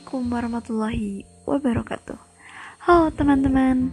Assalamualaikum 0.00 0.32
warahmatullahi 0.32 1.12
wabarakatuh. 1.44 2.16
Halo 2.88 3.12
teman-teman 3.12 3.92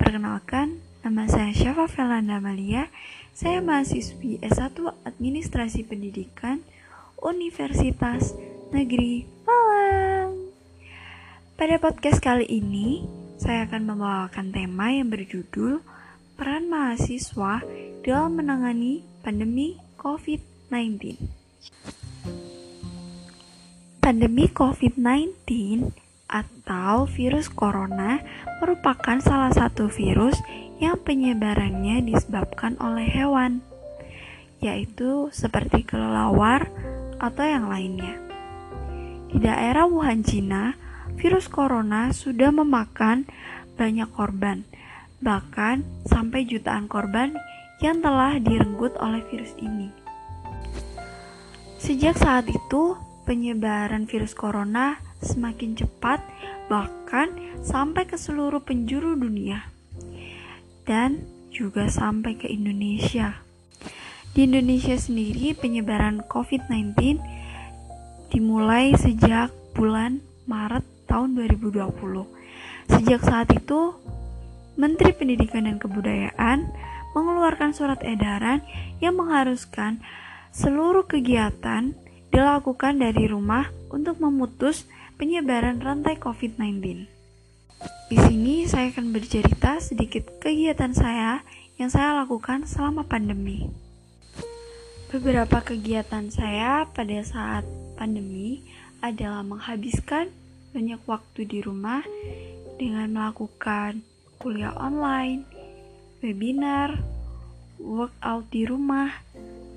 Perkenalkan, 0.00 0.80
nama 1.04 1.28
saya 1.28 1.52
Syafa 1.52 1.92
Felanda 1.92 2.40
Malia 2.40 2.88
Saya 3.36 3.60
mahasiswi 3.60 4.40
S1 4.40 4.80
Administrasi 5.04 5.84
Pendidikan 5.84 6.64
Universitas 7.20 8.32
Negeri 8.72 9.28
Malang. 9.44 10.56
Pada 11.60 11.76
podcast 11.76 12.24
kali 12.24 12.48
ini 12.48 13.04
Saya 13.36 13.68
akan 13.68 13.92
membawakan 13.92 14.56
tema 14.56 14.88
yang 14.88 15.12
berjudul 15.12 15.84
Peran 16.40 16.72
mahasiswa 16.72 17.60
dalam 18.00 18.40
menangani 18.40 19.04
pandemi 19.20 19.76
COVID-19 20.00 21.20
Pandemi 24.12 24.44
COVID-19 24.44 25.88
atau 26.28 27.08
virus 27.08 27.48
corona 27.48 28.20
merupakan 28.60 29.16
salah 29.24 29.48
satu 29.56 29.88
virus 29.88 30.36
yang 30.84 31.00
penyebarannya 31.00 32.04
disebabkan 32.04 32.76
oleh 32.76 33.08
hewan, 33.08 33.64
yaitu 34.60 35.32
seperti 35.32 35.88
kelelawar 35.88 36.68
atau 37.24 37.40
yang 37.40 37.72
lainnya. 37.72 38.20
Di 39.32 39.40
daerah 39.40 39.88
Wuhan, 39.88 40.20
Cina, 40.28 40.76
virus 41.16 41.48
corona 41.48 42.12
sudah 42.12 42.52
memakan 42.52 43.24
banyak 43.80 44.12
korban, 44.12 44.68
bahkan 45.24 45.88
sampai 46.04 46.44
jutaan 46.44 46.84
korban 46.84 47.32
yang 47.80 48.04
telah 48.04 48.36
direnggut 48.36 48.92
oleh 49.00 49.24
virus 49.32 49.56
ini. 49.56 49.88
Sejak 51.80 52.20
saat 52.20 52.44
itu, 52.52 52.92
penyebaran 53.22 54.10
virus 54.10 54.34
corona 54.34 54.98
semakin 55.22 55.78
cepat, 55.78 56.22
bahkan 56.66 57.30
sampai 57.62 58.06
ke 58.06 58.18
seluruh 58.18 58.62
penjuru 58.62 59.14
dunia, 59.14 59.66
dan 60.84 61.22
juga 61.54 61.86
sampai 61.86 62.34
ke 62.34 62.50
Indonesia. 62.50 63.38
Di 64.32 64.48
Indonesia 64.48 64.96
sendiri, 64.96 65.52
penyebaran 65.52 66.24
COVID-19 66.24 67.20
dimulai 68.32 68.96
sejak 68.96 69.52
bulan 69.76 70.24
Maret 70.48 70.82
tahun 71.04 71.36
2020. 71.36 71.92
Sejak 72.88 73.20
saat 73.20 73.52
itu, 73.52 73.92
Menteri 74.80 75.12
Pendidikan 75.12 75.68
dan 75.68 75.76
Kebudayaan 75.76 76.72
mengeluarkan 77.12 77.76
surat 77.76 78.00
edaran 78.00 78.64
yang 79.04 79.20
mengharuskan 79.20 80.00
seluruh 80.48 81.04
kegiatan 81.04 81.92
dilakukan 82.32 82.98
dari 82.98 83.28
rumah 83.28 83.68
untuk 83.92 84.16
memutus 84.18 84.88
penyebaran 85.20 85.84
rantai 85.84 86.16
COVID-19. 86.16 87.04
Di 88.08 88.16
sini 88.16 88.64
saya 88.64 88.88
akan 88.88 89.12
bercerita 89.12 89.76
sedikit 89.84 90.40
kegiatan 90.40 90.96
saya 90.96 91.44
yang 91.76 91.92
saya 91.92 92.24
lakukan 92.24 92.64
selama 92.64 93.04
pandemi. 93.04 93.68
Beberapa 95.12 95.60
kegiatan 95.60 96.32
saya 96.32 96.88
pada 96.88 97.20
saat 97.20 97.68
pandemi 98.00 98.64
adalah 99.04 99.44
menghabiskan 99.44 100.32
banyak 100.72 101.04
waktu 101.04 101.44
di 101.44 101.60
rumah 101.60 102.00
dengan 102.80 103.12
melakukan 103.12 104.00
kuliah 104.40 104.72
online, 104.72 105.44
webinar, 106.24 106.96
workout 107.76 108.48
di 108.48 108.64
rumah, 108.64 109.12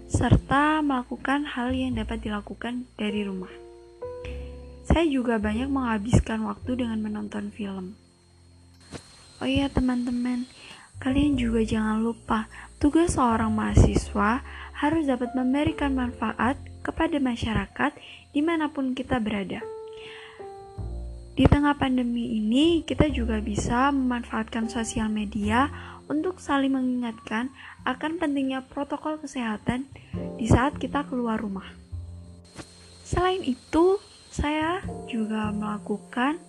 serta 0.06 0.86
melakukan 0.86 1.50
hal 1.50 1.74
yang 1.74 1.98
dapat 1.98 2.22
dilakukan 2.22 2.86
dari 2.96 3.26
rumah. 3.26 3.52
Saya 4.86 5.10
juga 5.10 5.42
banyak 5.42 5.66
menghabiskan 5.66 6.46
waktu 6.46 6.86
dengan 6.86 7.02
menonton 7.02 7.50
film. 7.50 7.98
Oh 9.42 9.50
iya 9.50 9.68
teman-teman, 9.68 10.46
kalian 11.02 11.36
juga 11.36 11.66
jangan 11.66 12.00
lupa 12.06 12.46
tugas 12.78 13.18
seorang 13.18 13.50
mahasiswa 13.50 14.46
harus 14.78 15.10
dapat 15.10 15.34
memberikan 15.34 15.98
manfaat 15.98 16.62
kepada 16.86 17.18
masyarakat 17.18 17.92
di 18.30 18.42
mana 18.46 18.70
pun 18.70 18.94
kita 18.94 19.18
berada. 19.18 19.66
Di 21.36 21.44
tengah 21.52 21.76
pandemi 21.76 22.40
ini, 22.40 22.88
kita 22.88 23.12
juga 23.12 23.44
bisa 23.44 23.92
memanfaatkan 23.92 24.72
sosial 24.72 25.12
media 25.12 25.68
untuk 26.06 26.38
saling 26.38 26.74
mengingatkan 26.74 27.50
akan 27.86 28.18
pentingnya 28.22 28.66
protokol 28.66 29.18
kesehatan 29.18 29.90
di 30.38 30.46
saat 30.46 30.78
kita 30.78 31.06
keluar 31.06 31.42
rumah. 31.42 31.66
Selain 33.06 33.42
itu, 33.46 34.02
saya 34.34 34.84
juga 35.08 35.54
melakukan 35.54 36.42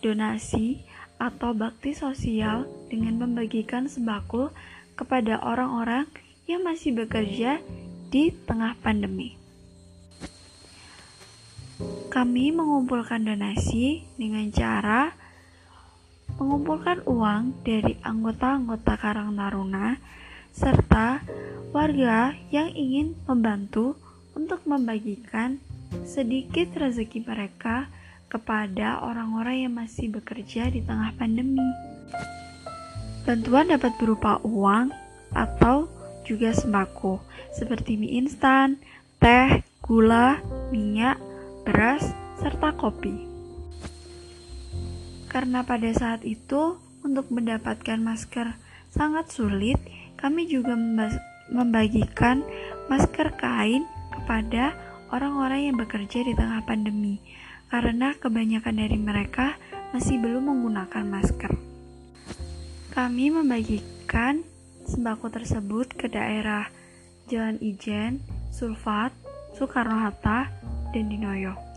donasi 0.00 0.80
atau 1.20 1.52
bakti 1.52 1.92
sosial 1.92 2.64
dengan 2.88 3.20
membagikan 3.20 3.84
sembako 3.84 4.54
kepada 4.96 5.36
orang-orang 5.44 6.08
yang 6.48 6.64
masih 6.64 6.96
bekerja 6.96 7.60
di 8.08 8.32
tengah 8.48 8.72
pandemi. 8.80 9.36
Kami 12.10 12.50
mengumpulkan 12.50 13.22
donasi 13.22 14.02
dengan 14.18 14.50
cara 14.50 15.14
mengumpulkan 16.40 17.04
uang 17.04 17.60
dari 17.60 18.00
anggota-anggota 18.00 18.96
Karang 18.96 19.36
Taruna 19.36 20.00
serta 20.56 21.20
warga 21.70 22.32
yang 22.48 22.72
ingin 22.72 23.12
membantu 23.28 24.00
untuk 24.32 24.64
membagikan 24.64 25.60
sedikit 26.08 26.72
rezeki 26.80 27.28
mereka 27.28 27.92
kepada 28.32 29.04
orang-orang 29.04 29.68
yang 29.68 29.74
masih 29.76 30.08
bekerja 30.08 30.72
di 30.72 30.80
tengah 30.80 31.12
pandemi. 31.20 31.60
Bantuan 33.28 33.68
dapat 33.68 33.92
berupa 34.00 34.40
uang 34.40 34.90
atau 35.36 35.92
juga 36.24 36.56
sembako 36.56 37.20
seperti 37.52 38.00
mie 38.00 38.16
instan, 38.16 38.80
teh, 39.20 39.60
gula, 39.84 40.40
minyak, 40.72 41.20
beras, 41.68 42.06
serta 42.40 42.72
kopi. 42.74 43.29
Karena 45.30 45.62
pada 45.62 45.86
saat 45.94 46.26
itu, 46.26 46.82
untuk 47.06 47.30
mendapatkan 47.30 48.02
masker 48.02 48.58
sangat 48.90 49.30
sulit, 49.30 49.78
kami 50.18 50.50
juga 50.50 50.74
membagikan 51.54 52.42
masker 52.90 53.38
kain 53.38 53.86
kepada 54.10 54.74
orang-orang 55.14 55.70
yang 55.70 55.76
bekerja 55.78 56.26
di 56.26 56.34
tengah 56.34 56.66
pandemi, 56.66 57.22
karena 57.70 58.10
kebanyakan 58.18 58.74
dari 58.74 58.98
mereka 58.98 59.54
masih 59.94 60.18
belum 60.18 60.50
menggunakan 60.50 61.06
masker. 61.06 61.54
Kami 62.90 63.30
membagikan 63.30 64.42
sembako 64.82 65.30
tersebut 65.30 65.94
ke 65.94 66.10
daerah 66.10 66.66
Jalan 67.30 67.62
Ijen, 67.62 68.18
Sulfat, 68.50 69.14
Soekarno-Hatta, 69.54 70.50
dan 70.90 71.06
Dinoyo 71.06 71.69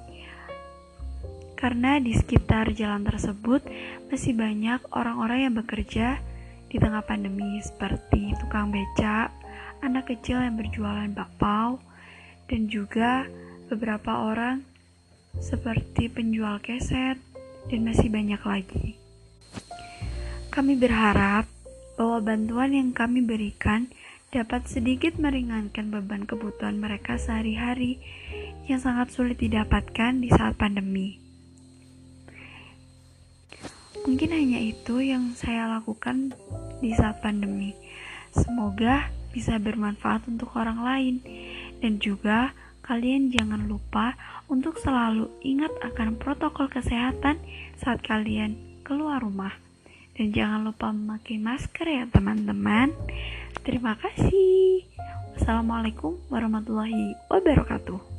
karena 1.63 1.95
di 1.95 2.11
sekitar 2.11 2.75
jalan 2.75 3.07
tersebut 3.07 3.63
masih 4.11 4.35
banyak 4.35 4.83
orang-orang 4.91 5.47
yang 5.47 5.55
bekerja 5.55 6.19
di 6.67 6.75
tengah 6.75 6.99
pandemi 7.07 7.63
seperti 7.63 8.35
tukang 8.35 8.67
becak, 8.67 9.31
anak 9.79 10.11
kecil 10.11 10.43
yang 10.43 10.59
berjualan 10.59 11.07
bakpao, 11.15 11.79
dan 12.51 12.67
juga 12.67 13.31
beberapa 13.71 14.27
orang 14.27 14.59
seperti 15.39 16.11
penjual 16.11 16.59
keset 16.59 17.15
dan 17.71 17.79
masih 17.87 18.11
banyak 18.11 18.43
lagi. 18.43 18.99
Kami 20.51 20.75
berharap 20.75 21.47
bahwa 21.95 22.19
bantuan 22.19 22.75
yang 22.75 22.91
kami 22.91 23.23
berikan 23.23 23.87
dapat 24.35 24.67
sedikit 24.67 25.15
meringankan 25.15 25.95
beban 25.95 26.27
kebutuhan 26.27 26.75
mereka 26.75 27.15
sehari-hari 27.15 28.03
yang 28.67 28.83
sangat 28.83 29.15
sulit 29.15 29.39
didapatkan 29.39 30.19
di 30.19 30.27
saat 30.27 30.59
pandemi. 30.59 31.22
Mungkin 34.03 34.35
hanya 34.35 34.59
itu 34.59 34.99
yang 34.99 35.31
saya 35.31 35.79
lakukan 35.79 36.35
di 36.83 36.91
saat 36.91 37.23
pandemi. 37.23 37.71
Semoga 38.35 39.07
bisa 39.31 39.55
bermanfaat 39.55 40.27
untuk 40.27 40.51
orang 40.59 40.83
lain, 40.83 41.15
dan 41.79 42.03
juga 42.03 42.51
kalian 42.83 43.31
jangan 43.31 43.63
lupa 43.63 44.19
untuk 44.51 44.75
selalu 44.75 45.31
ingat 45.41 45.71
akan 45.81 46.19
protokol 46.19 46.67
kesehatan 46.67 47.39
saat 47.79 48.03
kalian 48.03 48.59
keluar 48.83 49.23
rumah. 49.23 49.55
Dan 50.13 50.29
jangan 50.29 50.67
lupa 50.67 50.93
memakai 50.93 51.41
masker 51.41 51.87
ya, 51.89 52.03
teman-teman. 52.11 52.93
Terima 53.65 53.97
kasih. 53.97 54.85
Wassalamualaikum 55.33 56.19
warahmatullahi 56.29 57.17
wabarakatuh. 57.31 58.12